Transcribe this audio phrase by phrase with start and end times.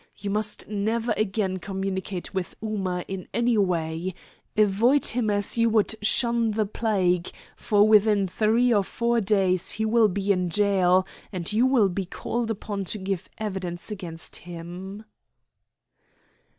[0.17, 4.15] You must never again communicate with Ooma in any way.
[4.57, 9.85] Avoid him as you would shun the plague, for within three or four days he
[9.85, 15.05] will be in gaol, and you will be called upon to give evidence against him."